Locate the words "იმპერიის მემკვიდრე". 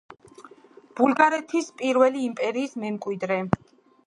2.31-3.43